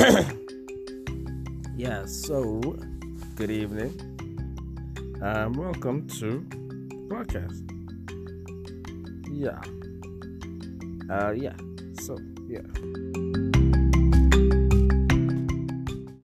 yeah, 1.76 2.06
so 2.06 2.60
good 3.36 3.50
evening. 3.50 3.92
Um, 5.20 5.52
welcome 5.52 6.08
to 6.20 6.40
podcast. 7.08 7.60
Yeah. 9.30 9.60
Uh, 11.14 11.32
yeah. 11.32 11.54
So, 12.00 12.16
yeah. 12.48 12.60